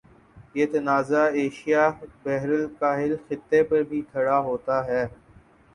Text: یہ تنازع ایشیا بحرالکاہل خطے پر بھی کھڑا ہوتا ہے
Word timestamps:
یہ 0.55 0.65
تنازع 0.67 1.23
ایشیا 1.33 1.83
بحرالکاہل 2.23 3.15
خطے 3.27 3.61
پر 3.63 3.83
بھی 3.89 4.01
کھڑا 4.11 4.39
ہوتا 4.39 4.85
ہے 4.87 5.05